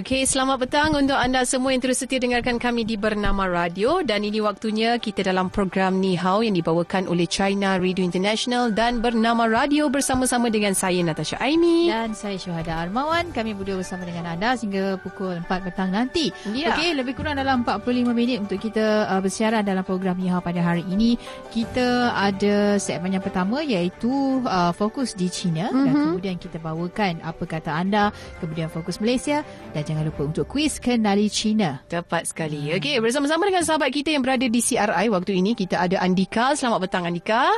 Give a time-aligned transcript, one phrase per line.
[0.00, 4.24] Okey, selamat petang untuk anda semua yang terus setia dengarkan kami di Bernama Radio dan
[4.24, 9.44] ini waktunya kita dalam program Ni Hao yang dibawakan oleh China Radio International dan Bernama
[9.44, 13.28] Radio bersama-sama dengan saya Natasha Aimi dan saya Syuhada Armawan.
[13.36, 16.32] Kami berdua bersama dengan anda sehingga pukul 4 petang nanti.
[16.48, 16.72] Ya.
[16.72, 20.64] Okey, lebih kurang dalam 45 minit untuk kita uh, bersiaran dalam program Ni Hao pada
[20.64, 21.20] hari ini.
[21.52, 25.84] Kita ada segmen yang pertama iaitu uh, fokus di China mm-hmm.
[25.84, 29.44] dan kemudian kita bawakan apa kata anda, kemudian fokus Malaysia
[29.76, 31.82] dan jangan lupa untuk kuis kenali China.
[31.90, 32.70] Tepat sekali.
[32.78, 36.54] Okey, bersama-sama dengan sahabat kita yang berada di CRI waktu ini kita ada Andika.
[36.54, 37.50] Selamat petang Andika.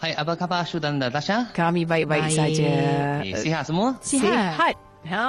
[0.00, 1.52] Hai, apa khabar Shu dan Natasha?
[1.52, 2.36] Kami baik-baik Baik.
[2.36, 2.72] saja.
[3.24, 4.00] Eh, sihat semua?
[4.00, 4.56] Sihat.
[4.56, 4.76] Sihat.
[5.06, 5.24] Ha,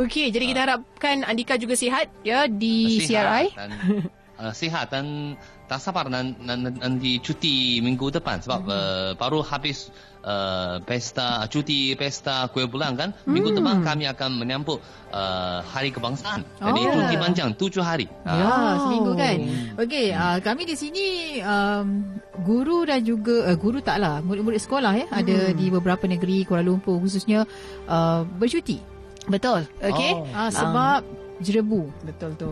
[0.00, 0.32] okey.
[0.32, 3.52] Jadi kita harapkan Andika juga sihat ya di CRI.
[3.52, 3.70] Dan,
[4.40, 5.36] uh, sihat dan
[5.70, 8.74] tak sabar nan, nanti cuti minggu depan sebab Hmm.
[8.74, 9.94] uh, baru habis
[10.26, 13.14] uh, pesta cuti pesta kuih bulan kan.
[13.22, 14.82] Minggu depan kami akan menyambut
[15.14, 16.42] uh, hari kebangsaan.
[16.58, 16.98] Jadi Oh.
[16.98, 18.10] cuti panjang tujuh hari.
[18.26, 18.82] Ya, Wow.
[18.82, 19.36] seminggu kan.
[19.78, 21.06] Okey, uh, kami di sini
[21.38, 26.66] um, guru dan juga uh, guru taklah, murid-murid sekolah ya, ada di beberapa negeri Kuala
[26.66, 27.46] Lumpur khususnya
[27.86, 28.82] uh, bercuti.
[29.30, 29.70] Betul.
[29.78, 30.18] Okey.
[30.18, 30.26] Oh.
[30.34, 31.06] Uh, sebab
[31.38, 31.94] jerebu.
[32.02, 32.50] Betul tu.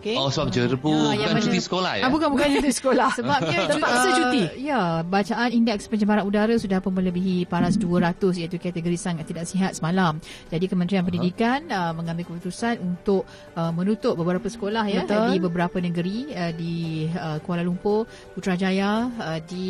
[0.00, 0.16] Okey.
[0.16, 2.02] Oh sebab jerebu Ya, yang bukan mana- cuti sekolah ya?
[2.02, 3.08] Ah, bukan bukan di sekolah.
[3.20, 4.42] Sebabnya Terpaksa uh, cuti.
[4.58, 9.76] Ya, bacaan indeks pencemaran udara sudah pun melebihi paras 200 iaitu kategori sangat tidak sihat
[9.76, 10.16] semalam.
[10.48, 15.20] Jadi Kementerian Pendidikan uh, mengambil keputusan untuk uh, menutup beberapa sekolah ya Betul.
[15.20, 16.74] di beberapa negeri uh, di
[17.10, 19.68] uh, Kuala Lumpur, Putrajaya, uh, di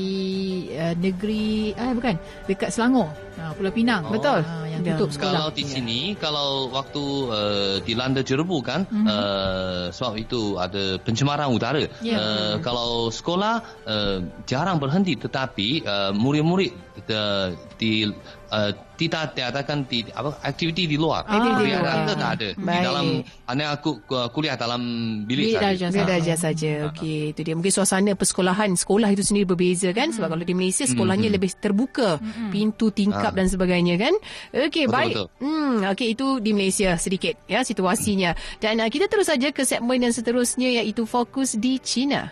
[0.70, 2.14] uh, negeri eh bukan,
[2.46, 4.06] dekat Selangor, uh, Pulau Pinang.
[4.06, 4.14] Oh.
[4.14, 4.46] Betul.
[4.46, 4.96] Uh, yang Ya.
[4.96, 5.32] tutup sekolah.
[5.36, 9.04] Kalau di sini, kalau waktu uh, dilanda jerebu kan, Mhm.
[9.04, 11.88] uh, sebab itu ada pencemaran udara.
[12.04, 12.16] Ya.
[12.16, 16.72] Uh, kalau sekolah uh, jarang berhenti, tetapi uh, murid-murid
[17.10, 18.08] uh, di
[18.50, 21.24] uh, tidak diadakan di apa aktiviti di luar.
[21.24, 21.96] Ah, Aktiviti di luar.
[22.04, 22.48] kita tak ada.
[22.50, 22.82] Di Baik.
[22.84, 23.06] dalam
[23.48, 24.80] hanya aku uh, kuliah dalam
[25.24, 25.64] bilik, Bilik saja.
[25.88, 26.06] darjah Ah.
[26.06, 26.72] darjah saja.
[26.92, 27.54] Okey, itu dia.
[27.54, 30.10] Mungkin suasana persekolahan sekolah itu sendiri berbeza kan?
[30.10, 33.36] Sebab kalau di Malaysia sekolahnya lebih terbuka, pintu tingkap Ah.
[33.36, 34.14] dan sebagainya kan?
[34.52, 35.14] Okey, baik.
[35.16, 35.26] betul.
[35.40, 38.32] Hmm, okey itu di Malaysia sedikit ya situasinya.
[38.58, 42.28] Dan uh, kita terus saja ke segmen yang seterusnya iaitu fokus di China.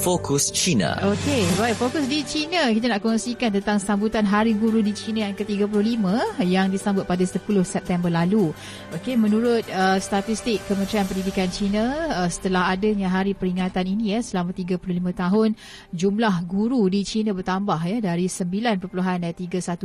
[0.00, 0.96] Fokus China.
[1.12, 2.72] Okey, baik fokus di China.
[2.72, 6.00] Kita nak kongsikan tentang sambutan Hari Guru di China yang ke-35
[6.40, 7.36] yang disambut pada 10
[7.68, 8.48] September lalu.
[8.96, 14.56] Okey, menurut uh, statistik Kementerian Pendidikan China, uh, setelah adanya hari peringatan ini ya selama
[14.56, 14.80] 35
[15.12, 15.48] tahun,
[15.92, 18.80] jumlah guru di China bertambah ya dari 9.31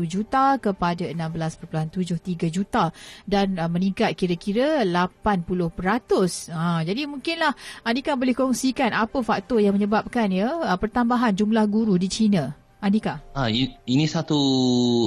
[0.07, 2.87] juta kepada 16.73 juta
[3.27, 6.55] dan uh, meningkat kira-kira 80%.
[6.55, 7.51] Ha, jadi mungkinlah
[7.83, 12.53] Andika boleh kongsikan apa faktor yang menyebabkan ya uh, pertambahan jumlah guru di China.
[12.85, 13.17] Andika.
[13.33, 14.37] Ah, ini satu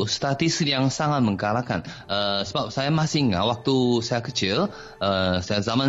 [0.02, 1.86] statistik yang sangat menggalakkan.
[2.10, 4.66] Uh, sebab saya masih ingat waktu saya kecil,
[4.98, 5.86] uh, saya zaman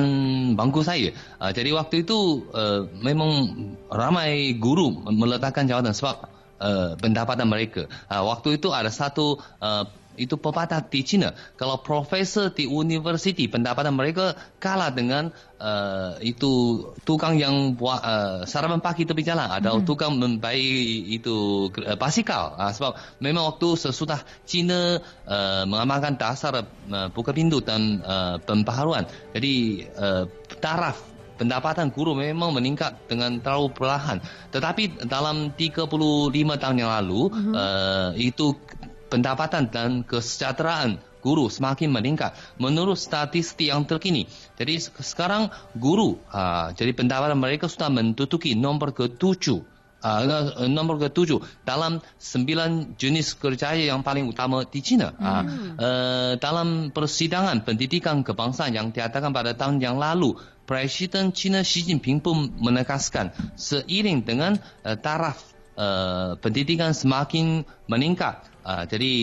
[0.53, 1.17] bangku saya.
[1.41, 3.57] Uh, jadi waktu itu uh, memang
[3.89, 6.29] ramai guru meletakkan jawatan sebab
[6.61, 7.89] uh, pendapatan mereka.
[8.05, 9.89] Uh, waktu itu ada satu uh,
[10.19, 11.31] itu pepatah di China.
[11.55, 18.83] Kalau profesor di universiti pendapatan mereka kalah dengan uh, itu tukang yang buat uh, sarapan
[18.83, 22.59] pagi tepi jalan atau tukang membaik itu uh, basikal.
[22.59, 29.07] Uh, sebab memang waktu sesudah China uh, mengamalkan dasar uh, buka pintu dan uh, pembaharuan.
[29.31, 30.27] Jadi uh,
[30.59, 31.09] taraf
[31.39, 34.19] pendapatan guru memang meningkat dengan terlalu perlahan.
[34.51, 37.53] Tetapi dalam 35 tahun yang lalu, Mhm.
[37.55, 38.59] uh, itu
[39.09, 44.25] pendapatan dan kesejahteraan guru semakin meningkat menurut statistik yang terkini.
[44.55, 49.81] Jadi se- sekarang guru, uh, jadi pendapatan mereka sudah menduduki nombor ketujuh.
[49.99, 55.11] Uh, nombor ketujuh dalam sembilan jenis kerjaya yang paling utama di China.
[55.11, 55.43] Uh,
[55.75, 62.23] uh, dalam persidangan pendidikan kebangsaan yang diadakan pada tahun yang lalu, Presiden China Xi Jinping
[62.23, 64.55] pun menegaskan seiring dengan
[64.87, 65.43] uh, taraf
[65.75, 68.39] uh, pendidikan semakin meningkat.
[68.59, 69.13] Uh, jadi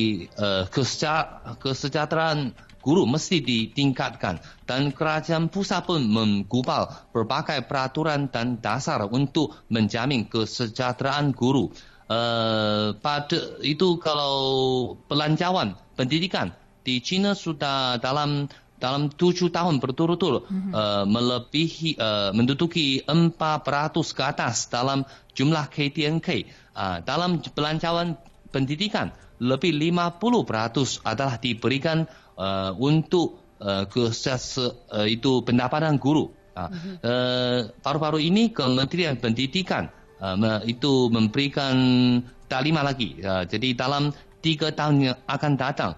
[0.40, 2.56] uh, keseja- kesejahteraan
[2.86, 11.34] guru mesti ditingkatkan dan kerajaan pusat pun menggubal berbagai peraturan dan dasar untuk menjamin kesejahteraan
[11.34, 11.74] guru.
[12.06, 16.54] Uh, pada itu kalau pelancawan pendidikan
[16.86, 18.46] di China sudah dalam
[18.78, 20.70] dalam tujuh tahun berturut-turut mm-hmm.
[20.70, 23.34] uh, melebihi uh, menduduki 4%
[24.14, 25.02] ke atas dalam
[25.34, 26.28] jumlah KTNK.
[26.76, 28.14] Uh, dalam pelancaran
[28.54, 29.10] pendidikan
[29.40, 36.32] lebih 50% adalah diberikan uh, untuk uh, ke uh, itu pendapatan guru.
[36.56, 36.70] Uh,
[37.04, 41.76] uh, baru-baru ini Kementerian Pendidikan uh, itu memberikan
[42.48, 43.20] taklimat lagi.
[43.20, 45.92] Uh, jadi dalam tiga tahun yang akan datang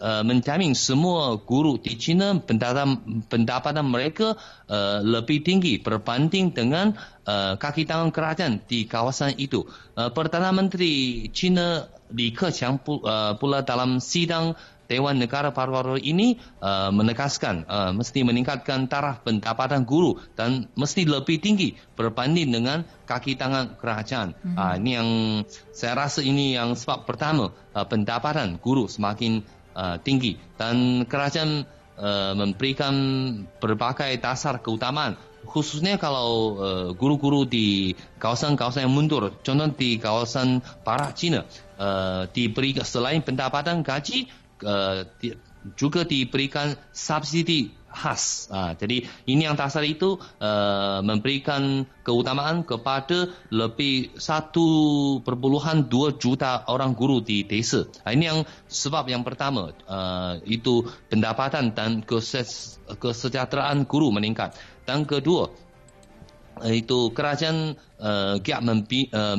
[0.00, 4.34] uh, menjamin semua guru di China pendapatan, pendapatan mereka
[4.66, 6.96] uh, lebih tinggi berbanding dengan
[7.28, 9.68] uh, kaki tangan kerajaan di kawasan itu.
[9.94, 14.54] Uh, Perdana Menteri China Li Keqiang uh, pula dalam sidang
[14.90, 21.38] Dewan Negara baru-baru ini uh, menegaskan uh, mesti meningkatkan taraf pendapatan guru dan mesti lebih
[21.38, 24.34] tinggi berbanding dengan kaki tangan kerajaan.
[24.34, 24.58] Mm-hmm.
[24.58, 25.08] Uh, ini yang
[25.70, 29.46] saya rasa ini yang sebab pertama uh, pendapatan guru semakin
[29.78, 31.62] uh, tinggi dan kerajaan
[31.94, 32.94] uh, memberikan
[33.62, 35.14] berbagai dasar keutamaan
[35.46, 36.30] khususnya kalau
[36.60, 41.40] uh, guru-guru di kawasan-kawasan yang mundur, contoh di kawasan barat China,
[41.80, 44.28] uh, diberi selain pendapatan gaji,
[44.62, 45.32] uh, di,
[45.76, 48.46] juga diberikan subsidi khas.
[48.48, 55.26] Uh, jadi ini yang dasar itu uh, memberikan keutamaan kepada lebih 1.2
[56.16, 57.90] juta orang guru di desa.
[58.06, 58.38] Uh, ini yang
[58.70, 62.06] sebab yang pertama uh, itu pendapatan dan
[62.94, 64.54] kesejahteraan guru meningkat.
[64.86, 65.50] Dan kedua
[66.68, 69.36] itu kerajaan uh, giat membi, uh,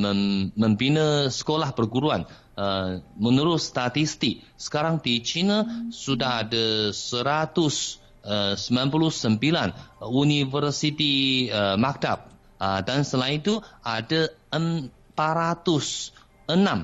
[0.57, 9.71] membina sekolah perguruan Uh, menurut statistik sekarang di China sudah ada 199 uh,
[10.11, 12.27] universiti uh, maktab
[12.59, 16.11] uh, dan selain itu ada 406
[16.51, 16.83] uh,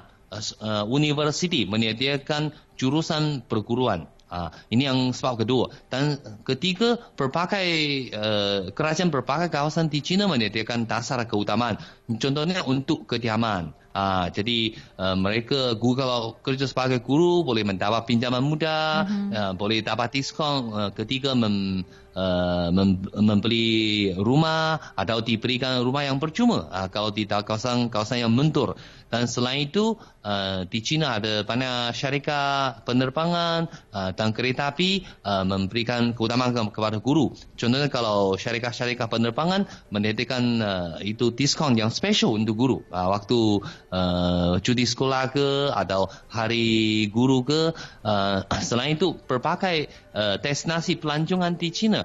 [0.63, 4.07] uh, universiti menyediakan jurusan perguruan.
[4.27, 5.71] Uh, ini yang sebab kedua.
[5.87, 7.67] Dan ketiga, berbagai
[8.11, 11.79] uh, kerajaan berbagai kawasan di China menyediakan dasar keutamaan.
[12.07, 13.71] Contohnya untuk kediaman.
[13.95, 19.29] Ha, jadi uh, mereka guru kalau kerja sebagai guru boleh mendapat pinjaman mudah, mm-hmm.
[19.33, 21.81] uh, boleh dapat diskon uh, ketika mem,
[22.13, 28.33] uh, mem, membeli rumah atau diberikan rumah yang percuma uh, kalau di kawasan kawasan yang
[28.33, 28.77] mentur.
[29.07, 29.95] Dan selain itu
[30.27, 36.99] uh, di China ada banyak syarikat penerbangan uh, dan kereta api uh, memberikan keutamaan kepada
[36.99, 37.31] guru.
[37.55, 39.63] Contohnya kalau syarikat-syarikat penerbangan
[39.95, 46.11] menyediakan uh, itu diskon yang special untuk guru uh, waktu uh, cuti sekolah ke atau
[46.27, 47.75] hari guru ke.
[48.03, 52.03] Uh, selain itu berbagai uh, destinasi pelancongan di China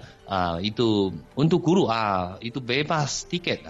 [0.65, 3.69] itu untuk guru uh, itu bebas tiket.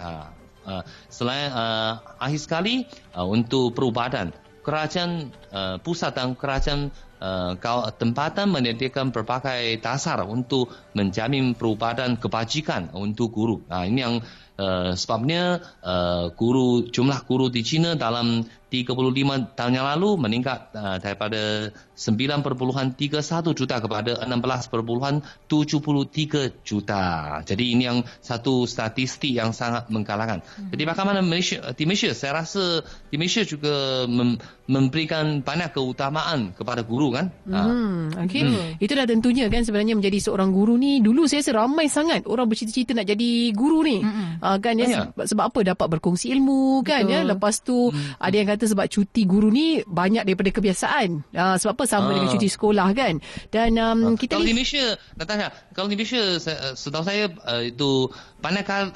[1.11, 2.87] Selain uh, akhir sekali
[3.19, 4.31] untuk perubatan
[4.63, 7.55] kerajaan uh, pusat dan kerajaan uh,
[7.95, 13.63] tempatan menyediakan berbagai dasar untuk menjamin perubatan kebajikan untuk guru.
[13.71, 14.15] Uh, ini yang
[14.59, 18.43] uh, sebabnya uh, guru jumlah guru di China dalam
[18.73, 21.71] 35 tahun yang lalu meningkat uh, daripada
[22.03, 22.99] 9.31
[23.55, 27.03] juta kepada 16.73 juta.
[27.47, 30.43] Jadi ini yang satu statistik yang sangat mengkalahkan.
[30.43, 30.75] Hmm.
[30.75, 34.35] Jadi bagaimana Malaysia, di Malaysia saya rasa di Malaysia juga mem,
[34.67, 37.31] memberikan banyak keutamaan kepada guru kan.
[37.47, 38.43] Hmm, okay.
[38.43, 38.83] hmm.
[38.83, 42.99] Itulah tentunya kan sebenarnya menjadi seorang guru ni dulu saya rasa ramai sangat orang bercita-cita
[42.99, 44.03] nak jadi guru ni.
[44.03, 44.43] Hmm.
[44.43, 47.23] Uh, kan ya sebab, sebab apa dapat berkongsi ilmu kan ya.
[47.23, 48.19] Lepas tu hmm.
[48.19, 51.23] ada yang kata sebab cuti guru ni banyak daripada kebiasaan.
[51.31, 52.13] Uh, sebab apa sama uh.
[52.17, 53.15] dengan cuti sekolah kan.
[53.53, 54.17] Dan um, uh.
[54.17, 56.23] kita kalau di Malaysia, Natasha, kalau di Malaysia
[56.73, 58.09] setahu saya uh, itu
[58.41, 58.89] banyak kali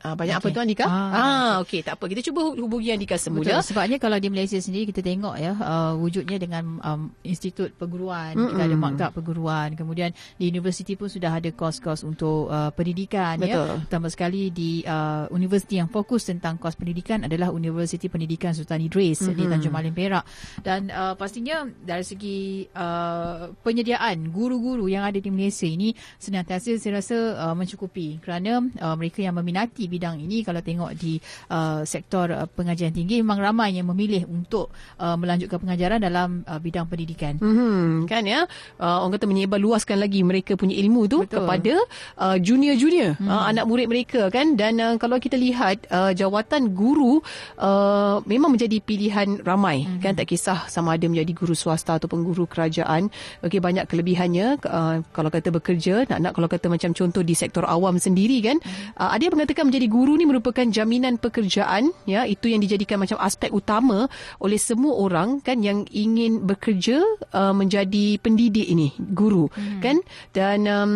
[0.00, 0.48] Ah, banyak okay.
[0.48, 0.86] apa tuan Andika?
[0.88, 2.04] Ah, ah okey tak apa.
[2.08, 3.44] Kita cuba hubungi Andika semula.
[3.44, 3.60] Betul.
[3.60, 8.50] Sebabnya kalau di Malaysia sendiri kita tengok ya uh, wujudnya dengan um, institut perguruan, mm-hmm.
[8.56, 13.60] kita ada maktab perguruan, kemudian di universiti pun sudah ada kos-kos untuk uh, pendidikan ya.
[13.60, 13.68] Betul.
[13.68, 13.76] ya.
[13.84, 19.20] Pertama sekali di uh, universiti yang fokus tentang kos pendidikan adalah Universiti Pendidikan Sultan Idris
[19.20, 19.36] mm-hmm.
[19.36, 20.24] di Tanjung Malim Perak.
[20.64, 27.04] Dan uh, pastinya dari segi uh, penyediaan guru-guru yang ada di Malaysia ini senantiasa saya
[27.04, 31.18] rasa uh, mencukupi kerana uh, mereka yang meminati bidang ini kalau tengok di
[31.50, 34.70] uh, sektor uh, pengajian tinggi memang ramai yang memilih untuk
[35.02, 37.36] uh, melanjutkan pengajaran dalam uh, bidang pendidikan.
[37.42, 38.46] Hmm, kan ya.
[38.78, 41.42] Uh, orang kata menyebar luaskan lagi mereka punya ilmu tu Betul.
[41.42, 41.74] kepada
[42.20, 43.26] uh, junior-junior hmm.
[43.26, 47.18] uh, anak murid mereka kan dan uh, kalau kita lihat uh, jawatan guru
[47.58, 50.04] uh, memang menjadi pilihan ramai hmm.
[50.04, 53.08] kan tak kisah sama ada menjadi guru swasta ataupun guru kerajaan.
[53.40, 57.96] Okey banyak kelebihannya uh, kalau kata bekerja nak-nak kalau kata macam contoh di sektor awam
[57.96, 59.00] sendiri kan hmm.
[59.00, 63.00] uh, ada yang mengatakan menjadi menjadi guru ni merupakan jaminan pekerjaan ya itu yang dijadikan
[63.00, 67.00] macam aspek utama oleh semua orang kan yang ingin bekerja
[67.32, 69.80] uh, menjadi pendidik ini guru hmm.
[69.80, 69.96] kan
[70.36, 70.92] dan um,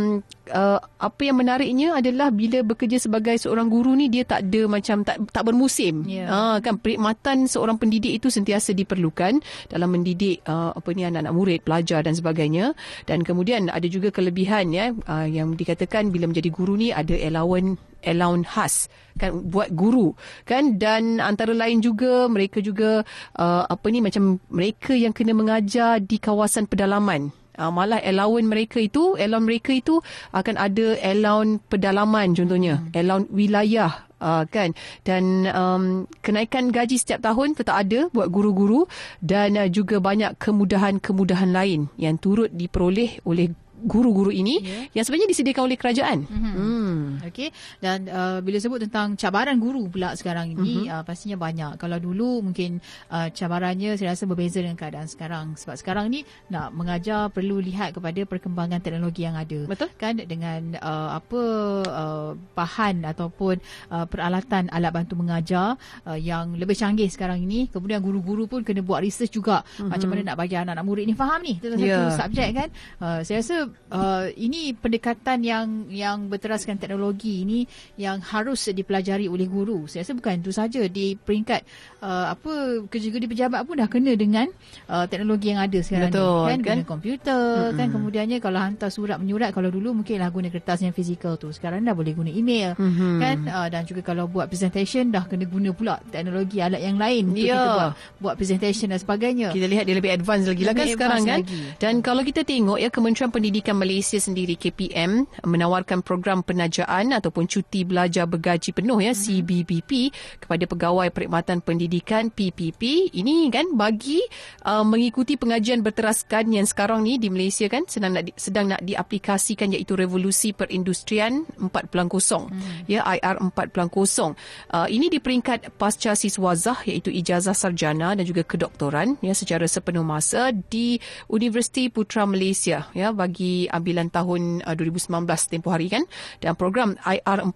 [0.52, 5.00] uh, apa yang menariknya adalah bila bekerja sebagai seorang guru ni dia tak ada macam
[5.00, 6.28] tak tak bermusim yeah.
[6.28, 9.40] uh, kan perkhidmatan seorang pendidik itu sentiasa diperlukan
[9.72, 12.76] dalam mendidik uh, apa ni anak-anak murid pelajar dan sebagainya
[13.08, 17.80] dan kemudian ada juga kelebihan ya uh, yang dikatakan bila menjadi guru ni ada allowance
[18.04, 18.74] allowance khas
[19.18, 20.76] kan buat guru kan?
[20.78, 23.02] Dan antara lain juga mereka juga
[23.38, 27.30] uh, apa ni macam mereka yang kena mengajar di kawasan pedalaman.
[27.54, 30.02] Uh, malah allowance mereka itu, allowance mereka itu
[30.34, 32.98] akan ada allowance pedalaman contohnya, hmm.
[32.98, 34.74] allowance wilayah uh, kan?
[35.06, 38.90] Dan um, kenaikan gaji setiap tahun tetap ada buat guru-guru
[39.22, 43.54] dan uh, juga banyak kemudahan-kemudahan lain yang turut diperoleh oleh
[43.84, 44.84] guru-guru ini yeah.
[44.96, 46.18] yang sebenarnya disediakan oleh kerajaan.
[46.24, 46.54] Mm-hmm.
[46.56, 47.00] Hmm.
[47.28, 47.48] Okey.
[47.78, 50.94] Dan uh, bila sebut tentang cabaran guru pula sekarang ini mm-hmm.
[50.96, 51.76] uh, pastinya banyak.
[51.76, 52.80] Kalau dulu mungkin
[53.12, 55.54] uh, cabarannya saya rasa berbeza dengan keadaan sekarang.
[55.60, 59.68] Sebab sekarang ni nak mengajar perlu lihat kepada perkembangan teknologi yang ada.
[59.68, 59.92] Betul.
[60.00, 61.42] Kan dengan uh, apa
[61.84, 63.60] uh, bahan ataupun
[63.92, 65.76] uh, peralatan alat bantu mengajar
[66.08, 67.68] uh, yang lebih canggih sekarang ini.
[67.68, 69.90] Kemudian guru-guru pun kena buat research juga mm-hmm.
[69.92, 72.08] macam mana nak bagi anak-anak murid ni faham ni tentang yeah.
[72.08, 72.68] satu subjek kan.
[72.96, 73.56] Uh, saya rasa
[73.94, 77.66] uh, ini pendekatan yang yang berteraskan teknologi ini
[78.00, 79.86] yang harus dipelajari oleh guru.
[79.90, 81.60] Saya rasa bukan itu saja di peringkat
[82.00, 84.50] uh, apa kerja-kerja pejabat pun dah kena dengan
[84.90, 86.76] uh, teknologi yang ada sekarang Betul, ni kan, kan?
[86.78, 87.78] guna komputer mm-hmm.
[87.78, 91.50] kan kemudiannya kalau hantar surat menyurat kalau dulu mungkinlah guna kertas yang fizikal tu.
[91.54, 93.14] Sekarang dah boleh guna email mm-hmm.
[93.20, 97.34] kan uh, dan juga kalau buat presentation dah kena guna pula teknologi alat yang lain
[97.34, 97.56] untuk yeah.
[97.56, 97.90] kita buat
[98.20, 99.48] buat presentation dan sebagainya.
[99.52, 101.40] Kita lihat dia lebih advance lagi lah kan sekarang kan.
[101.44, 101.60] Lagi.
[101.78, 107.48] Dan kalau kita tengok ya Kementerian Pendidikan Pendidikan Malaysia sendiri KPM menawarkan program penajaan ataupun
[107.48, 109.40] cuti belajar bergaji penuh ya mm-hmm.
[109.40, 109.90] CBBP
[110.36, 114.20] kepada pegawai perkhidmatan pendidikan PPP ini kan bagi
[114.68, 118.84] uh, mengikuti pengajian berteraskan yang sekarang ni di Malaysia kan sedang nak di, sedang nak
[118.84, 122.84] diaplikasikan iaitu revolusi perindustrian 4.0 mm-hmm.
[122.84, 129.16] ya IR 4.0 uh, ini di peringkat pasca siswazah iaitu ijazah sarjana dan juga kedoktoran
[129.24, 131.00] ya secara sepenuh masa di
[131.32, 136.04] Universiti Putra Malaysia ya bagi ambilan tahun uh, 2019 tempoh hari kan?
[136.42, 137.52] Dan program IR 4.0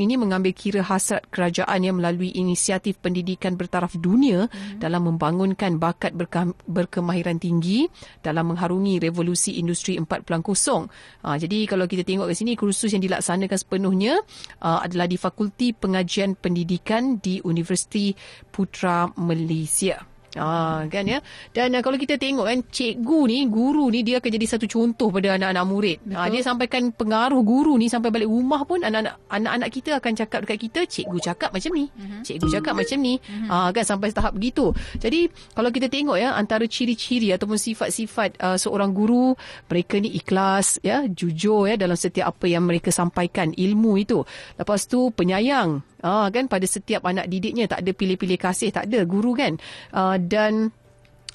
[0.00, 4.80] ini mengambil kira hasrat kerajaan yang melalui inisiatif pendidikan bertaraf dunia hmm.
[4.80, 7.86] dalam membangunkan bakat berke- berkemahiran tinggi
[8.24, 10.86] dalam mengharungi revolusi industri 4.0 uh,
[11.36, 14.18] jadi kalau kita tengok ke sini kursus yang dilaksanakan sepenuhnya
[14.62, 18.14] uh, adalah di Fakulti Pengajian Pendidikan di Universiti
[18.48, 21.18] Putra Malaysia Ah kan ya.
[21.50, 25.08] Dan uh, kalau kita tengok kan cikgu ni, guru ni dia akan jadi satu contoh
[25.10, 25.98] pada anak-anak murid.
[26.12, 30.38] Ah dia sampaikan pengaruh guru ni sampai balik rumah pun anak-anak anak-anak kita akan cakap
[30.44, 31.84] dekat kita, cikgu cakap macam ni.
[31.88, 32.20] Uh-huh.
[32.22, 33.14] Cikgu cakap macam ni.
[33.18, 33.48] Uh-huh.
[33.50, 34.70] Ah kan sampai tahap begitu.
[35.00, 39.32] Jadi kalau kita tengok ya antara ciri-ciri ataupun sifat-sifat uh, seorang guru,
[39.72, 44.22] mereka ni ikhlas ya, jujur ya dalam setiap apa yang mereka sampaikan, ilmu itu.
[44.60, 49.02] Lepas tu penyayang Ah kan pada setiap anak didiknya tak ada pilih-pilih kasih, tak ada
[49.02, 49.58] guru kan.
[49.90, 50.70] Uh, dan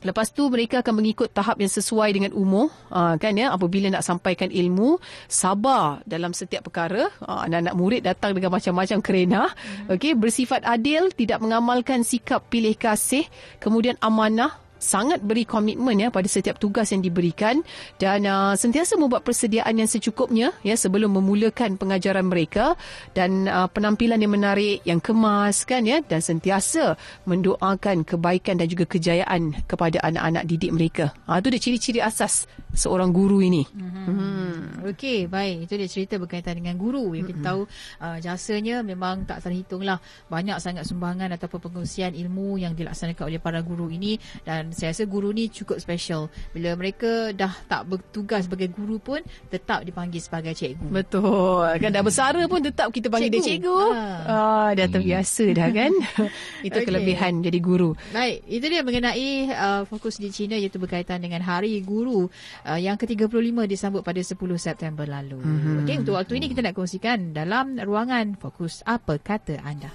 [0.02, 4.02] Lepas tu mereka akan mengikut tahap yang sesuai dengan umur uh, kan ya apabila nak
[4.02, 4.98] sampaikan ilmu
[5.30, 9.94] sabar dalam setiap perkara uh, anak-anak murid datang dengan macam-macam kerena mm-hmm.
[9.94, 13.30] okey bersifat adil tidak mengamalkan sikap pilih kasih
[13.62, 17.62] kemudian amanah sangat beri komitmen ya pada setiap tugas yang diberikan
[18.02, 22.74] dan uh, sentiasa membuat persediaan yang secukupnya ya sebelum memulakan pengajaran mereka
[23.14, 26.98] dan uh, penampilan yang menarik yang kemas kan ya dan sentiasa
[27.30, 31.06] mendoakan kebaikan dan juga kejayaan kepada anak-anak didik mereka.
[31.30, 33.68] Uh, itu dia ciri-ciri asas seorang guru ini.
[33.68, 34.06] Mm-hmm.
[34.08, 34.60] Hmm.
[34.92, 35.68] Okey, baik.
[35.68, 37.62] Itu dia cerita berkaitan dengan guru yang kita tahu
[38.00, 40.00] uh, jasanya memang tak terhitung lah.
[40.32, 45.04] Banyak sangat sumbangan ataupun pengungsian ilmu yang dilaksanakan oleh para guru ini dan saya rasa
[45.06, 46.28] guru ni cukup special.
[46.56, 50.88] Bila mereka dah tak bertugas sebagai guru pun tetap dipanggil sebagai cikgu.
[50.90, 51.68] Betul.
[51.78, 53.42] Kan dah bersara pun tetap kita panggil cikgu.
[53.42, 53.78] dia cikgu.
[53.92, 54.04] Ha.
[54.28, 55.92] Ah, dah terbiasa dah kan.
[56.68, 56.86] itu okay.
[56.88, 57.94] kelebihan jadi guru.
[58.16, 62.28] Baik, itu dia mengenai uh, fokus di China iaitu berkaitan dengan Hari Guru
[62.66, 65.40] uh, yang ke-35 disambut pada 10 September lalu.
[65.42, 65.78] Mm-hmm.
[65.86, 69.92] Okey, untuk waktu ini kita nak kongsikan dalam ruangan fokus apa kata anda.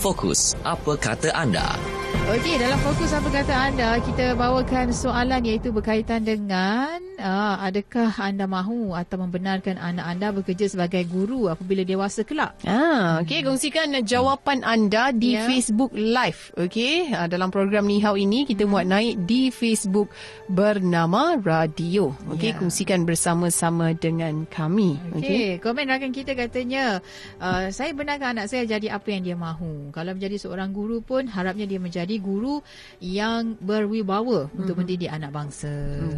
[0.00, 1.99] Fokus apa kata anda?
[2.10, 8.48] Okey, dalam fokus apa kata anda, kita bawakan soalan iaitu berkaitan dengan uh, adakah anda
[8.48, 12.56] mahu atau membenarkan anak anda bekerja sebagai guru apabila dewasa kelak?
[12.64, 15.44] Ah, okey kongsikan jawapan anda di Ya.
[15.44, 16.50] Facebook Live.
[16.56, 20.08] Okey, ah, dalam program Ni Hao ini kita muat naik di Facebook
[20.48, 22.16] bernama Radio.
[22.32, 22.58] Okey, Ya.
[22.58, 24.96] kongsikan bersama-sama dengan kami.
[25.14, 25.20] Okey.
[25.20, 27.04] Okey, komen rakan kita katanya,
[27.38, 29.92] uh, saya benarkan anak saya jadi apa yang dia mahu.
[29.92, 32.64] Kalau menjadi seorang guru pun harapnya dia menjadi guru
[32.98, 35.70] yang berwibawa untuk mendidik anak bangsa.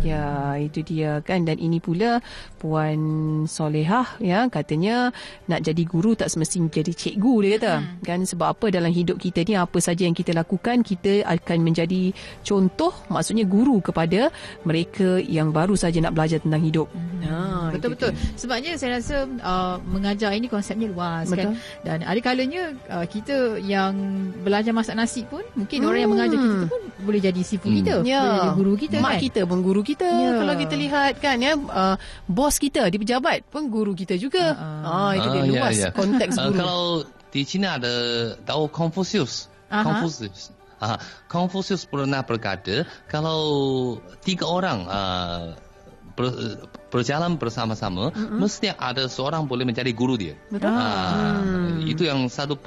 [0.04, 0.91] Ya, itu dia
[1.22, 2.20] kan dan ini pula
[2.58, 3.00] Puan
[3.44, 5.10] Solehah ya katanya
[5.44, 7.74] nak jadi guru tak semestinya jadi cikgu dia kata.
[7.74, 7.86] Hmm.
[8.00, 12.14] Kan sebab apa dalam hidup kita ni apa saja yang kita lakukan kita akan menjadi
[12.40, 14.30] contoh maksudnya guru kepada
[14.62, 16.86] mereka yang baru saja nak belajar tentang hidup.
[16.92, 17.20] Hmm.
[17.22, 17.34] Ha,
[17.70, 18.10] itu Betul-betul.
[18.12, 18.34] dia.
[18.36, 21.54] Sebabnya saya rasa uh, mengajar ini konsepnya luas Betul.
[21.54, 21.54] kan.
[21.82, 23.94] Dan ada kalanya uh, kita yang
[24.38, 27.78] belajar masak nasi pun mungkin orang yang mengajar kita tu pun boleh jadi sifu Hmm.
[27.78, 28.20] kita, Ya.
[28.20, 29.20] boleh jadi guru kita Mak kan.
[29.22, 30.06] kita pun guru kita.
[30.06, 30.30] Ya.
[30.36, 31.96] Kalau kita lihat kan ya uh,
[32.26, 34.52] bos kita di pejabat pun guru kita juga.
[34.52, 35.90] Ha, Ah, itu dia Ah, ya, luas ya.
[35.94, 36.58] konteks Uh, guru.
[36.58, 36.82] kalau
[37.30, 37.94] di China ada
[38.42, 39.46] tahu Confucius.
[39.70, 39.82] Aha.
[39.86, 40.50] Confucius.
[40.76, 40.98] Ah,
[41.30, 43.40] Confucius pernah berkata kalau
[44.20, 45.54] tiga orang uh,
[46.12, 46.26] ber,
[46.90, 48.36] berjalan bersama-sama, mm-hmm.
[48.36, 50.34] mesti ada seorang boleh menjadi guru dia.
[50.50, 50.68] Betul.
[50.68, 51.86] Ah, Hmm.
[51.86, 52.58] Itu yang satu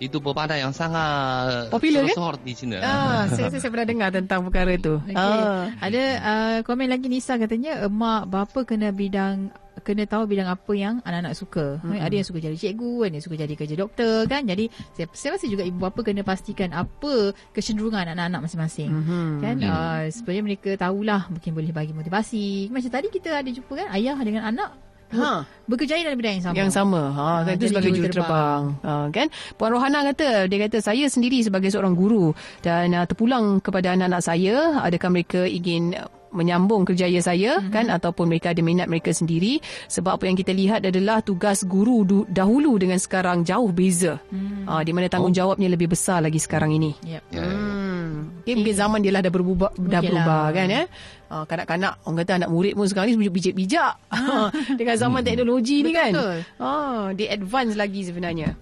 [0.00, 2.40] itu pepatah yang sangat Popular, kan?
[2.40, 2.80] di China.
[2.80, 4.96] Ah, saya, saya, saya pernah dengar tentang perkara tu.
[5.04, 5.12] Okay.
[5.12, 5.68] Ah.
[5.76, 9.52] Ada uh, komen lagi Nisa katanya emak bapa kena bidang
[9.84, 11.80] kena tahu bidang apa yang anak-anak suka.
[11.80, 12.04] Mm-hmm.
[12.04, 14.42] Ada yang suka jadi cikgu, ada yang suka jadi kerja doktor kan.
[14.48, 18.90] Jadi saya, saya rasa juga ibu bapa kena pastikan apa kecenderungan anak-anak masing-masing.
[18.92, 19.28] Mhm.
[19.40, 22.72] Kan uh, supaya mereka tahulah mungkin boleh bagi motivasi.
[22.72, 25.42] Macam tadi kita ada jumpa kan ayah dengan anak Ha.
[25.70, 26.54] berkerjaya dalam bidang yang sama.
[26.58, 27.02] Yang sama.
[27.14, 28.62] Ha, kan itu sebagai juruterbang.
[28.82, 29.26] Ha, kan?
[29.54, 34.22] Puan Rohana kata, dia kata saya sendiri sebagai seorang guru dan uh, terpulang kepada anak-anak
[34.22, 37.74] saya, adakah mereka ingin uh, menyambung kerjaya saya mm-hmm.
[37.74, 39.58] kan ataupun mereka ada minat mereka sendiri
[39.90, 44.22] sebab apa yang kita lihat adalah tugas guru du- dahulu dengan sekarang jauh beza.
[44.30, 44.70] Mm.
[44.70, 46.94] Ha, di mana tanggungjawabnya lebih besar lagi sekarang ini.
[47.02, 47.22] Yep.
[47.34, 47.44] Ya, ya.
[47.46, 48.42] Hmm.
[48.42, 50.54] Okay, mungkin zaman dia lah dah berubah dah Mungkin berubah lah.
[50.54, 50.82] kan ya.
[51.30, 53.94] Uh, kanak-kanak orang kata anak murid pun sekarang ni bijak-bijak
[54.82, 56.10] dengan zaman teknologi ni kan.
[56.10, 56.36] Betul.
[56.58, 58.58] Ah, dia advance lagi sebenarnya.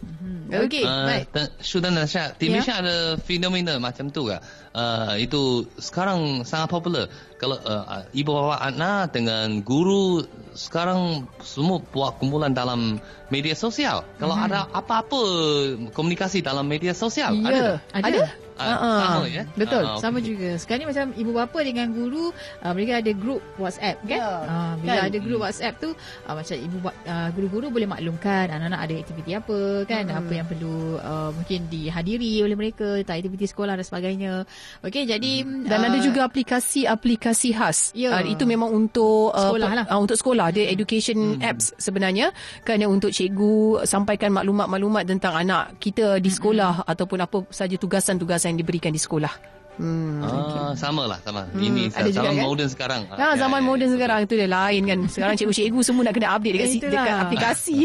[0.48, 1.24] Okey, Uh, baik.
[1.32, 2.48] dan Sudan dan Malaysia, di.
[2.48, 4.40] Malaysia ada fenomena macam tu kan.
[4.72, 7.04] Uh, itu sekarang sangat popular.
[7.36, 12.96] Kalau uh, ibu bapa anak dengan guru sekarang semua buat kumpulan dalam
[13.28, 14.04] media sosial.
[14.16, 15.20] Kalau ada apa-apa
[15.92, 17.60] komunikasi dalam media sosial, Ya, ada.
[17.92, 18.04] tak?
[18.04, 18.08] Ada.
[18.08, 18.24] ada.
[18.58, 19.42] Ah, sama ya.
[19.54, 19.84] betul.
[19.86, 20.26] Ah, Sama okey.
[20.28, 20.48] juga.
[20.58, 22.24] Sekarang ni macam ibu bapa dengan guru,
[22.60, 24.18] uh, mereka ada grup WhatsApp kan?
[24.18, 25.06] Ya, Uh, bila kan?
[25.08, 29.58] ada grup WhatsApp tu, uh, macam ibu uh, guru-guru boleh maklumkan anak-anak ada aktiviti apa
[29.84, 30.18] kan, Hmm.
[30.20, 34.32] apa yang perlu uh, mungkin dihadiri oleh mereka, tak aktiviti sekolah dan sebagainya.
[34.82, 37.78] Okey, jadi Dan uh, ada juga aplikasi-aplikasi khas.
[37.94, 38.18] Ya.
[38.20, 39.86] Uh, itu memang untuk uh, Sekolah lah.
[39.88, 40.46] Uh, untuk sekolah.
[40.50, 42.30] Dia education apps sebenarnya.
[42.62, 48.58] Kan untuk cikgu sampaikan maklumat-maklumat tentang anak kita di sekolah ataupun apa saja tugasan-tugasan yang
[48.60, 49.58] diberikan di sekolah.
[49.78, 50.18] Hmm.
[50.26, 51.46] Ah, sama lah sama.
[51.54, 52.44] Hmm, Ini ada zaman kan?
[52.50, 53.02] moden sekarang.
[53.14, 53.94] Ha, ya, zaman ya, moden ya.
[53.94, 54.98] sekarang itu dia lain kan.
[55.06, 56.90] Sekarang cikgu-cikgu semua nak kena update dekat, si, Itulah.
[56.98, 57.78] dekat aplikasi.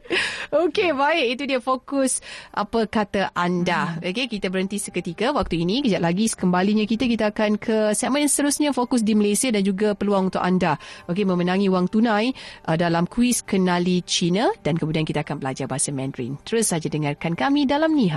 [0.62, 1.26] Okey, baik.
[1.34, 2.22] Itu dia fokus
[2.54, 3.98] apa kata anda.
[3.98, 5.82] Okey, kita berhenti seketika waktu ini.
[5.82, 10.30] Kejap lagi kembalinya kita, kita akan ke segmen seterusnya fokus di Malaysia dan juga peluang
[10.30, 10.78] untuk anda.
[11.10, 12.30] Okey, memenangi wang tunai
[12.70, 16.38] uh, dalam kuis Kenali China dan kemudian kita akan belajar bahasa Mandarin.
[16.46, 18.14] Terus saja dengarkan kami dalam Ni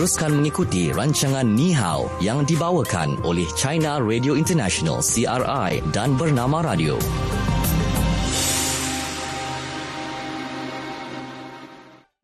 [0.00, 6.96] Teruskan mengikuti rancangan Ni Hao yang dibawakan oleh China Radio International CRI dan Bernama Radio.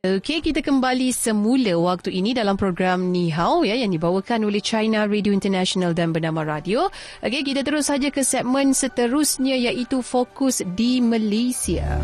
[0.08, 5.04] Okey, kita kembali semula waktu ini dalam program Ni Hao ya yang dibawakan oleh China
[5.04, 6.88] Radio International dan Bernama Radio.
[7.20, 12.00] Okey, kita terus saja ke segmen seterusnya iaitu fokus di Malaysia.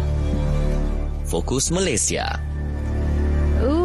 [1.25, 2.52] Fokus Malaysia.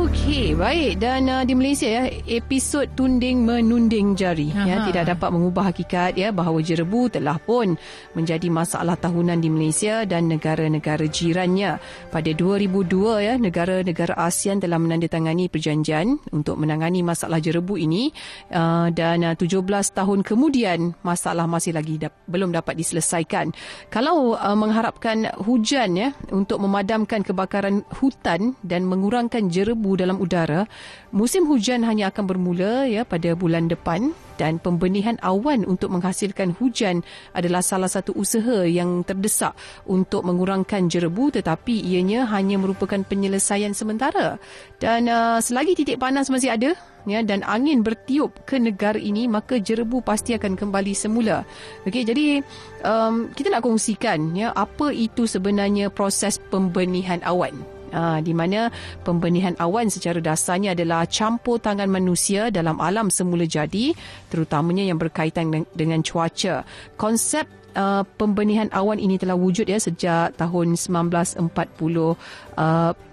[0.08, 1.04] Okey, baik.
[1.04, 4.88] Dan uh, di Malaysia ya, episod tunding menunding jari ya Aha.
[4.88, 7.76] tidak dapat mengubah hakikat ya bahawa jerebu telah pun
[8.16, 11.76] menjadi masalah tahunan di Malaysia dan negara-negara jirannya.
[12.08, 12.88] Pada 2002
[13.20, 18.08] ya, negara-negara ASEAN telah menandatangani perjanjian untuk menangani masalah jerebu ini
[18.56, 19.60] uh, dan uh, 17
[19.92, 23.52] tahun kemudian masalah masih lagi dap- belum dapat diselesaikan.
[23.92, 30.70] Kalau uh, mengharapkan hujan ya untuk memadamkan kebakaran hutan dan mengurangkan jerebu dalam udara,
[31.10, 37.02] musim hujan hanya akan bermula ya pada bulan depan dan pembenihan awan untuk menghasilkan hujan
[37.34, 39.58] adalah salah satu usaha yang terdesak
[39.90, 44.38] untuk mengurangkan jerebu tetapi ianya hanya merupakan penyelesaian sementara.
[44.78, 46.78] Dan uh, selagi titik panas masih ada
[47.10, 51.42] ya dan angin bertiup ke negara ini maka jerebu pasti akan kembali semula.
[51.90, 52.46] Okey jadi
[52.86, 57.77] um, kita nak kongsikan ya apa itu sebenarnya proses pembenihan awan.
[57.88, 58.68] Ha, di mana
[59.08, 63.96] pembenihan awan secara dasarnya adalah campur tangan manusia dalam alam semula jadi
[64.28, 66.68] terutamanya yang berkaitan dengan, cuaca.
[67.00, 67.48] Konsep
[67.78, 72.16] uh, pembenihan awan ini telah wujud ya sejak tahun 1940 uh,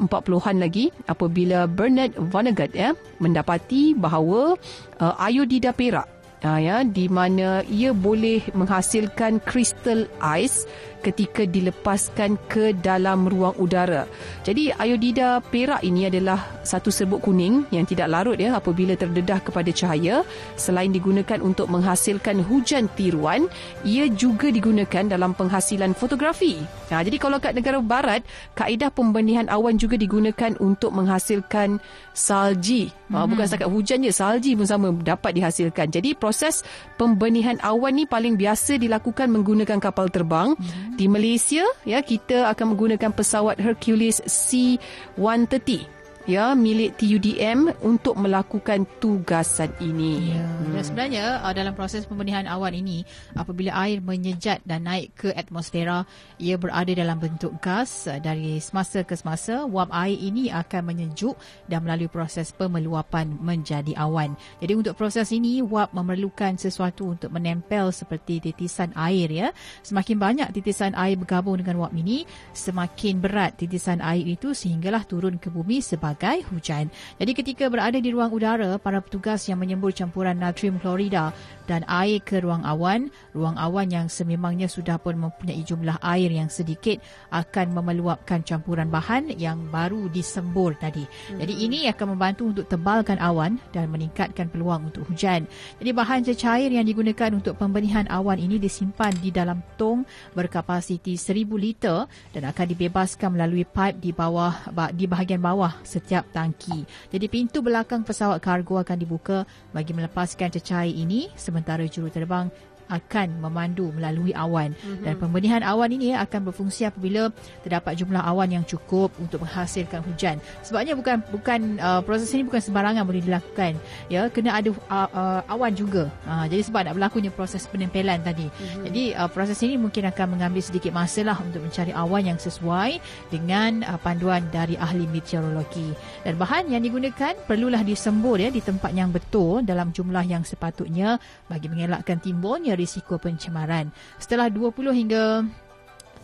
[0.02, 4.56] 40-an lagi apabila Bernard Vonnegut ya mendapati bahawa
[4.98, 6.08] uh, iodida perak
[6.44, 10.68] uh, ya di mana ia boleh menghasilkan kristal ais
[11.04, 14.08] ketika dilepaskan ke dalam ruang udara.
[14.40, 19.68] Jadi iodida perak ini adalah satu serbuk kuning yang tidak larut ya apabila terdedah kepada
[19.68, 20.24] cahaya.
[20.56, 23.52] Selain digunakan untuk menghasilkan hujan tiruan,
[23.84, 26.56] ia juga digunakan dalam penghasilan fotografi.
[26.88, 28.24] Ha, jadi kalau kat negara barat,
[28.56, 31.82] kaedah pembenihan awan juga digunakan untuk menghasilkan
[32.16, 32.88] salji.
[33.12, 35.92] Ha, bukan setakat hujan je, salji pun sama dapat dihasilkan.
[35.92, 36.64] Jadi proses
[36.96, 40.54] pembenihan awan ni paling biasa dilakukan menggunakan kapal terbang.
[40.94, 45.93] Di Malaysia, ya kita akan menggunakan pesawat Hercules C-130
[46.24, 50.32] ya milik TUDM untuk melakukan tugasan ini.
[50.32, 50.44] Ya.
[50.72, 53.04] Dan sebenarnya uh, dalam proses pembenihan awan ini
[53.36, 56.08] apabila air menyejat dan naik ke atmosfera
[56.40, 61.36] ia berada dalam bentuk gas uh, dari semasa ke semasa wap air ini akan menyejuk
[61.68, 64.32] dan melalui proses pemeluapan menjadi awan.
[64.64, 69.48] Jadi untuk proses ini wap memerlukan sesuatu untuk menempel seperti titisan air ya.
[69.84, 72.24] Semakin banyak titisan air bergabung dengan wap ini
[72.56, 76.13] semakin berat titisan air itu sehinggalah turun ke bumi sebagai
[76.50, 76.90] hujan.
[77.18, 82.20] Jadi ketika berada di ruang udara, para petugas yang menyembur campuran natrium klorida dan air
[82.20, 87.00] ke ruang awan, ruang awan yang sememangnya sudah pun mempunyai jumlah air yang sedikit
[87.32, 91.04] akan memeluapkan campuran bahan yang baru disembur tadi.
[91.34, 95.48] Jadi ini akan membantu untuk tebalkan awan dan meningkatkan peluang untuk hujan.
[95.80, 100.04] Jadi bahan cecair yang digunakan untuk pembenihan awan ini disimpan di dalam tong
[100.36, 102.04] berkapasiti 1000 liter
[102.36, 106.84] dan akan dibebaskan melalui pipe di bawah di bahagian bawah setiap tangki.
[107.08, 112.52] Jadi pintu belakang pesawat kargo akan dibuka bagi melepaskan cecair ini sementara juruterbang
[112.88, 115.04] akan memandu melalui awan mm-hmm.
[115.04, 117.32] dan pembenihan awan ini akan berfungsi apabila
[117.64, 120.36] terdapat jumlah awan yang cukup untuk menghasilkan hujan.
[120.60, 123.76] Sebabnya bukan bukan uh, proses ini bukan sembarangan boleh dilakukan.
[124.12, 126.12] Ya, kena ada uh, uh, awan juga.
[126.28, 128.46] Uh, jadi sebab nak berlakunya proses penempelan tadi.
[128.48, 128.84] Mm-hmm.
[128.90, 133.00] Jadi uh, proses ini mungkin akan mengambil sedikit masa lah untuk mencari awan yang sesuai
[133.32, 135.96] dengan uh, panduan dari ahli meteorologi.
[136.22, 141.16] Dan bahan yang digunakan perlulah disembur ya di tempat yang betul dalam jumlah yang sepatutnya
[141.48, 143.88] bagi mengelakkan timbulnya risiko pencemaran.
[144.20, 145.48] Setelah 20 hingga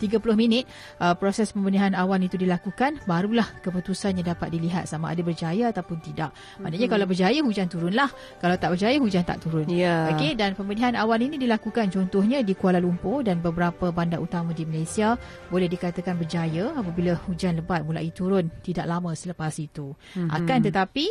[0.01, 0.65] 30 minit
[0.99, 6.33] uh, proses pembenihan awan itu dilakukan barulah keputusannya dapat dilihat sama ada berjaya ataupun tidak.
[6.59, 6.93] Maknanya mm-hmm.
[6.97, 8.09] kalau berjaya hujan turunlah,
[8.41, 9.69] kalau tak berjaya hujan tak turun.
[9.69, 10.09] Ya.
[10.17, 14.65] Okey dan pembenihan awan ini dilakukan contohnya di Kuala Lumpur dan beberapa bandar utama di
[14.65, 15.21] Malaysia
[15.53, 19.93] boleh dikatakan berjaya apabila hujan lebat mulai turun tidak lama selepas itu.
[20.17, 20.33] Mm-hmm.
[20.33, 21.05] Akan tetapi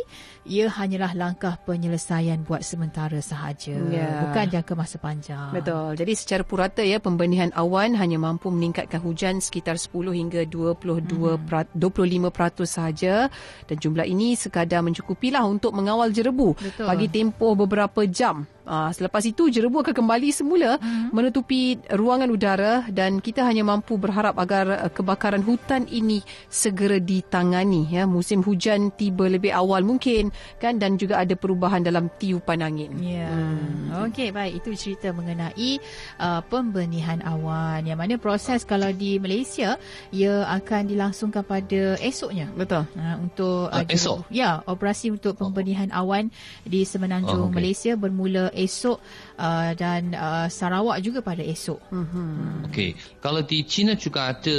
[0.50, 4.26] ia hanyalah langkah penyelesaian buat sementara sahaja, Ya.
[4.26, 5.52] bukan jangka masa panjang.
[5.54, 5.94] Betul.
[5.94, 11.36] Jadi secara purata ya pembenihan awan hanya mampu meningkatkan meningkatkan hujan sekitar 10 hingga 22
[11.36, 11.76] hmm.
[11.76, 13.28] 25% sahaja
[13.68, 16.86] dan jumlah ini sekadar mencukupilah untuk mengawal jerebu Betul.
[16.88, 18.48] bagi tempoh beberapa jam.
[18.60, 21.10] Uh, selepas itu jerebu akan kembali semula hmm.
[21.10, 26.20] menutupi ruangan udara dan kita hanya mampu berharap agar uh, kebakaran hutan ini
[26.52, 30.28] segera ditangani ya musim hujan tiba lebih awal mungkin
[30.60, 32.92] kan dan juga ada perubahan dalam tiupan angin.
[33.00, 33.32] Ya.
[33.32, 34.10] Hmm.
[34.10, 34.60] Okey, baik.
[34.62, 35.80] Itu cerita mengenai
[36.20, 37.88] uh, pembenihan awan.
[37.88, 39.80] Yang mana proses kalau di Malaysia
[40.12, 42.52] ia akan dilangsungkan pada esoknya.
[42.52, 42.84] Betul.
[42.94, 44.28] Uh, untuk ada- esok?
[44.28, 46.28] Ya, operasi untuk pembenihan awan
[46.62, 47.56] di semenanjung Oh, okey.
[47.56, 48.98] Malaysia bermula esok
[49.40, 51.80] uh, dan uh, Sarawak juga pada esok.
[51.90, 52.70] Mhm.
[52.70, 54.58] Okey, kalau di China juga ada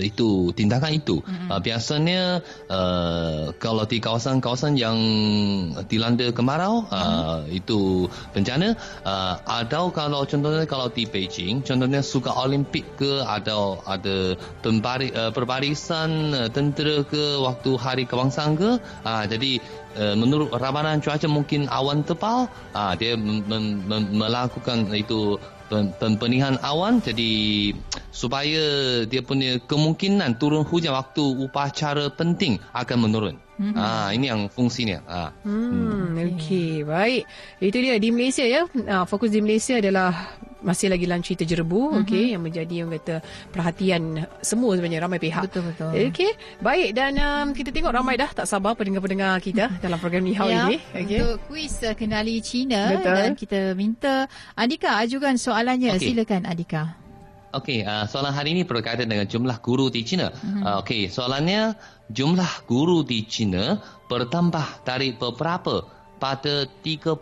[0.00, 1.20] itu tindakan itu.
[1.20, 1.48] Mm-hmm.
[1.52, 2.20] Uh, biasanya
[2.66, 4.98] uh, kalau di kawasan-kawasan yang
[5.86, 6.96] dilanda kemarau mm-hmm.
[6.96, 13.80] uh, itu bencana uh, atau kalau contohnya kalau di Beijing, contohnya suka Olimpik ke atau
[13.84, 18.70] ada pembari, uh, perbarisan uh, tentera ke waktu hari kebangsaan ke,
[19.06, 19.60] uh, jadi
[19.96, 25.38] uh, menurut ramalan cuaca mungkin awan tebal, uh, dia mem- mem- melakukan itu
[25.70, 27.70] pembenihan awan jadi
[28.10, 28.64] supaya
[29.06, 33.36] dia punya kemungkinan turun hujan waktu upacara penting akan menurun.
[33.60, 33.76] Mm-hmm.
[33.76, 35.04] Ah ini yang fungsinya.
[35.04, 35.30] Ah.
[35.44, 37.28] Hmm, okey, baik.
[37.60, 38.64] Itu dia di Malaysia ya.
[38.64, 42.00] Uh, fokus di Malaysia adalah masih lagi dalam cerita jerebu, mm-hmm.
[42.04, 43.20] okey, yang menjadi yang kata
[43.52, 45.44] perhatian semua sebenarnya ramai pihak.
[45.44, 45.92] Betul, betul.
[45.92, 46.32] Okey,
[46.64, 50.48] baik dan um, kita tengok ramai dah tak sabar pendengar-pendengar kita dalam program Ni Hao
[50.48, 50.80] ya, ini.
[50.96, 51.20] Okey.
[51.20, 53.12] Untuk kuis uh, kenali China Betul.
[53.12, 54.24] dan kita minta
[54.56, 56.00] Andika ajukan soalannya.
[56.00, 56.16] Okey.
[56.16, 56.99] Silakan Andika.
[57.50, 60.30] Okey, uh, soalan hari ini berkaitan dengan jumlah guru di China.
[60.30, 60.62] Mm-hmm.
[60.62, 61.74] Uh, Okey, soalannya
[62.06, 65.82] jumlah guru di China bertambah dari beberapa
[66.22, 67.18] pada 35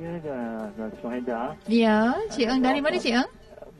[0.00, 3.28] Ya, dah, dah Suhaida Ya, Encik Eng dari mana Encik Eng?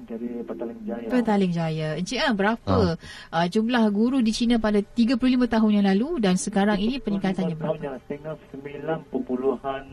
[0.00, 1.08] Dari Petaling Jaya.
[1.08, 1.88] Petaling Jaya.
[1.94, 2.94] Encik Eng, berapa Ah.
[3.32, 7.62] uh, jumlah guru di China pada 35 tahun yang lalu dan sekarang ini peningkatannya Tahun
[7.78, 7.80] berapa?
[7.80, 9.84] yang setengah 9 puluhan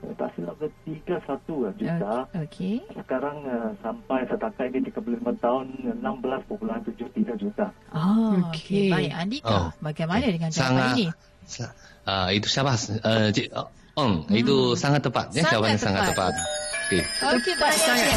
[0.00, 1.20] eh, tak silap ke 31
[1.60, 2.14] lah juta.
[2.40, 2.80] Okey.
[2.90, 5.04] Sekarang uh, sampai setakat ini 35
[5.36, 5.66] tahun
[6.00, 7.66] 16.73 juta.
[7.92, 8.48] Oh, okey.
[8.48, 8.88] Okey.
[8.88, 9.52] Baik, Andika.
[9.52, 9.68] Oh.
[9.78, 11.06] Bagaimana dengan jawapan Sangat ini?
[11.44, 11.74] sa-
[12.06, 12.72] uh, itu siapa?
[13.02, 13.68] Uh, Cik uh,
[14.00, 14.34] Ong, hmm.
[14.34, 16.32] itu sangat tepat ya Sangat jawapannya sangat tepat.
[16.32, 16.32] tepat.
[16.86, 17.02] Okey.
[17.22, 18.12] Okey, Tepat sangat.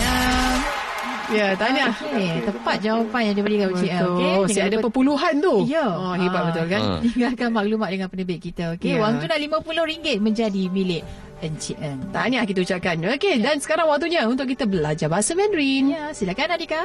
[1.25, 1.87] Ya, tanya.
[1.89, 4.03] Okey, tepat jawapan yang diberikan Encik Eng.
[4.05, 5.55] Okey, dengan ada ber- perpuluhan tu.
[5.65, 5.87] Ya.
[5.87, 6.45] Oh, hebat Ah.
[6.47, 6.81] betul kan?
[6.83, 6.99] Ah.
[6.99, 8.63] Tinggalkan maklumat dengan penerbit kita.
[8.75, 9.01] Okey, Ya.
[9.01, 11.03] wang tunai RM50 menjadi milik
[11.39, 11.99] Encik Eng.
[12.11, 12.95] Tahniah kita ucapkan.
[13.15, 15.91] Okey, dan sekarang waktunya untuk kita belajar bahasa Mandarin.
[15.91, 16.81] Ya, silakan Andika.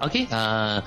[0.00, 0.24] Okey.
[0.28, 0.78] Uh,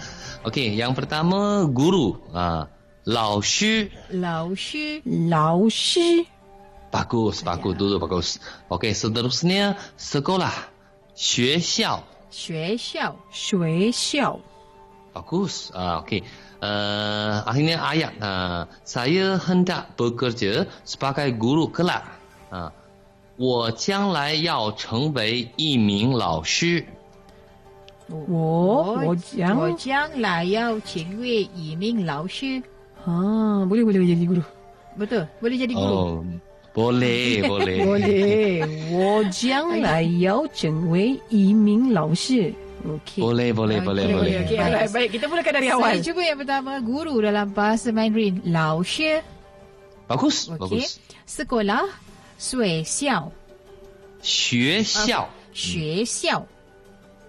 [0.44, 2.20] Okey, yang pertama guru.
[2.30, 2.68] Uh,
[3.06, 3.88] Lao Xu.
[4.12, 5.00] Lao Shi.
[5.04, 6.28] Lao Shi
[6.93, 8.41] Bagus, bagus dulu bagus.
[8.73, 10.79] Okey, seterusnya sekolah.
[11.19, 13.17] 学校 Xue Xiao.
[13.33, 14.39] 学校
[15.13, 15.75] Bagus.
[15.75, 16.23] Ah, Okey.
[16.63, 18.13] Uh, akhirnya ayat.
[18.23, 22.07] Uh, saya hendak bekerja sebagai guru kelak.
[22.55, 22.71] Uh,
[23.39, 26.85] 我将来要成为一名老师。
[28.09, 32.63] 我我将我将来要成为一名老师。
[33.07, 34.43] Ha, boleh boleh jadi guru.
[34.99, 35.27] Betul.
[35.43, 35.95] Boleh jadi guru.
[35.95, 36.25] Oh,
[36.75, 37.79] boleh, boleh.
[37.83, 38.63] Boleh.
[38.95, 42.55] 我将来要成为一名老师。
[42.87, 43.19] Okey.
[43.19, 44.35] Boleh, boleh, Okey, boleh, boleh, boleh.
[44.47, 44.63] Okey, Baik.
[44.63, 45.11] alright, baik.
[45.11, 45.99] Kita mulakan dari awal.
[45.99, 48.39] Saya cuba yang pertama guru dalam bahasa Mandarin.
[48.47, 49.19] Lao Shi.
[50.07, 50.59] Bagus, Okey.
[50.63, 51.03] bagus.
[51.27, 51.85] Sekolah.
[52.39, 53.35] Sui Xiao.
[54.23, 56.47] 学校 Xue Xiao.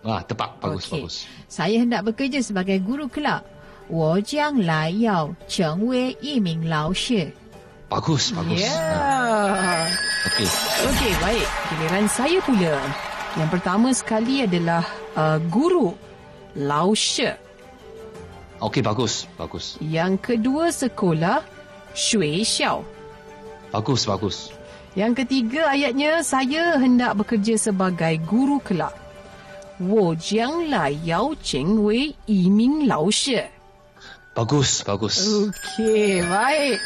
[0.05, 1.01] Ah, tepat, bagus, Okey.
[1.01, 1.15] bagus.
[1.49, 3.41] Saya hendak bekerja sebagai guru kelak.
[3.89, 7.25] 我将来要成为一名老师。
[7.89, 8.61] Bagus, bagus.
[8.61, 8.77] Ya.
[8.93, 9.85] Ah,
[10.29, 10.49] Okey.
[10.93, 11.47] Okey, baik.
[11.73, 12.77] Giliran saya pula.
[13.33, 14.85] Yang pertama sekali adalah
[15.17, 15.97] uh, guru.
[16.53, 17.33] Lao Shi.
[18.61, 19.79] Okey, bagus, bagus.
[19.81, 21.41] Yang kedua sekolah.
[21.97, 22.85] Shui Xiao.
[23.73, 24.53] Bagus, bagus.
[24.93, 28.93] Yang ketiga ayatnya saya hendak bekerja sebagai guru kelak.
[29.79, 33.47] 我将来要成为一名老师。
[34.35, 35.23] Bagus, bagus.
[35.23, 36.79] Okey, baik.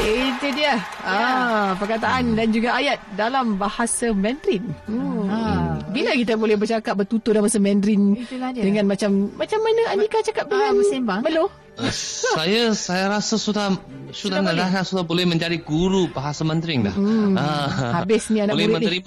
[0.00, 0.80] Itu dia.
[1.04, 4.64] Ah, perkataan dan juga ayat dalam bahasa Mandarin.
[4.88, 5.28] Hmm.
[5.28, 5.76] Ah.
[5.92, 8.16] Bila kita boleh bercakap bertutur dalam bahasa Mandarin
[8.56, 11.20] dengan macam macam mana Andika cakap dengan bersembang.
[11.20, 11.46] Melo?
[11.72, 13.72] Uh, saya saya rasa sudah
[14.12, 16.94] sudah sudah, sudah boleh menjadi guru bahasa Mandarin dah.
[16.96, 17.36] Hmm.
[17.36, 19.00] Ah, Habis ni anak boleh murid ni.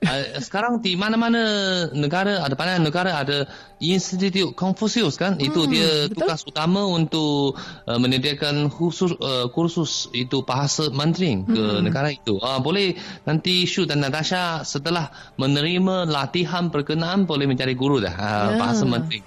[0.00, 1.42] Uh, sekarang di mana-mana
[1.90, 6.26] negara ada banyak negara ada Institut Confucius kan itu Hmm, dia betul.
[6.26, 7.54] tugas utama untuk
[7.86, 11.86] uh, menyediakan khusus uh, kursus itu bahasa Mandarin ke Hmm.
[11.86, 12.38] negara itu.
[12.38, 18.26] Uh, boleh nanti Shu dan Natasha setelah menerima latihan berkenaan boleh menjadi guru dah uh,
[18.50, 18.58] Ya.
[18.58, 19.22] bahasa Mandarin.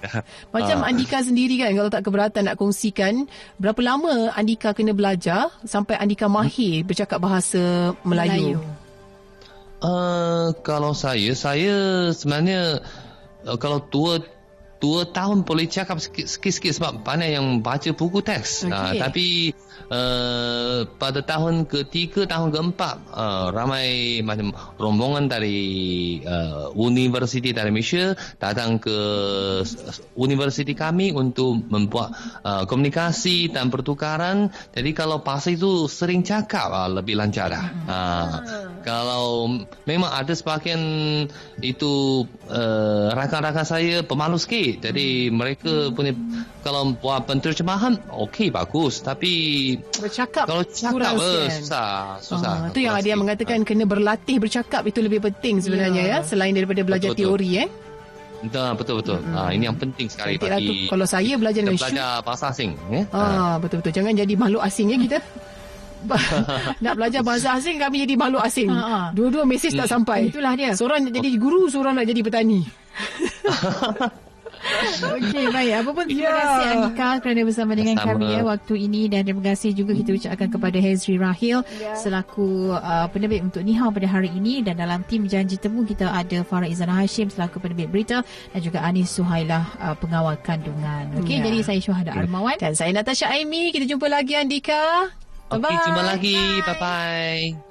[0.52, 0.90] Macam Ah.
[0.92, 3.24] Andika sendiri kan kalau tak keberatan nak kongsikan
[3.56, 8.60] berapa lama Andika kena belajar sampai Andika mahir bercakap bahasa Melayu.
[9.82, 12.86] Uh, kalau saya, saya sebenarnya
[13.50, 14.22] uh, kalau dua
[14.82, 18.66] dua tahun boleh cakap sikit- sikit-sikit sebab banyak yang baca buku teks.
[18.66, 18.74] Okey.
[18.74, 19.28] Uh, tapi
[19.94, 24.50] uh, pada tahun ketiga, tahun keempat uh, ramai macam
[24.82, 25.62] rombongan dari
[26.26, 28.98] uh, universiti dari Malaysia datang ke
[30.18, 34.50] universiti kami untuk membuat uh, komunikasi dan pertukaran.
[34.74, 37.68] Jadi kalau bahasa itu sering cakap uh, lebih lancar dah.
[37.86, 38.30] Uh,
[38.82, 39.46] kalau
[39.86, 40.82] memang ada sebahagian
[41.62, 44.71] itu uh, rakan-rakan saya pemalu sikit.
[44.78, 46.14] Jadi mereka punya
[46.60, 49.32] kalau buat penterjemahan okey bagus tapi
[49.98, 52.54] Bercakap kalau cakap kurang eh, susah susah.
[52.62, 56.18] Ah, tu yang ada yang mengatakan kena berlatih bercakap itu lebih penting sebenarnya ya, Ya.
[56.22, 57.38] selain daripada belajar Betul, betul.
[57.38, 57.70] teori eh.
[58.42, 59.22] Dah, betul betul.
[59.32, 60.74] Ah ini yang penting sekali Cantik lah tu.
[60.74, 63.02] bagi Kalau saya belajar dengan belajar bahasa asing ya.
[63.12, 65.20] ah betul-betul jangan jadi makhluk asing ya kita.
[66.82, 68.74] nak belajar bahasa asing kami jadi makhluk asing.
[68.74, 69.02] Ha, ha.
[69.14, 70.34] Dua-dua mesej tak sampai.
[70.34, 70.74] Itulah dia.
[70.74, 72.66] Seorang nak jadi guru, seorang nak jadi petani.
[75.02, 75.72] Okey, baik.
[75.78, 76.34] Apa pun terima Ya.
[76.36, 78.08] kasih Andika kerana bersama dengan Sama.
[78.14, 83.08] kami ya waktu ini dan terima kasih juga kita ucapkan kepada Hezri Rahil selaku uh,
[83.08, 86.94] penerbit untuk Nihau pada hari ini dan dalam tim janji temu kita ada Farah Izana
[86.94, 91.10] Hashim selaku penerbit berita dan juga Anis Suhailah uh, pengawal kandungan.
[91.18, 91.46] Okey, Ya.
[91.46, 92.58] jadi saya Syuhada Armawan.
[92.58, 93.70] Dan saya Natasha Aimi.
[93.70, 95.10] Kita jumpa lagi Andika.
[95.48, 95.84] Okey, Bye-bye.
[95.84, 96.38] jumpa lagi.
[96.62, 97.71] Bye bye.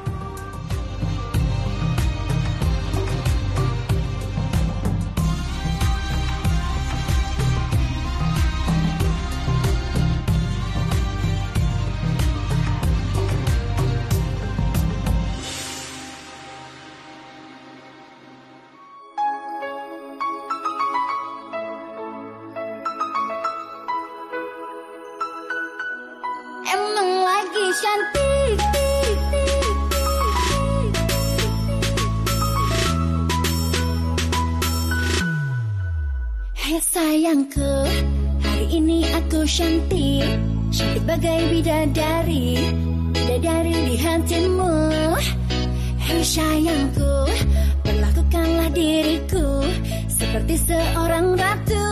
[44.01, 44.73] Hatimu.
[46.01, 47.29] Hei sayangku
[47.85, 49.61] Perlakukanlah diriku
[50.09, 51.85] Seperti seorang ratu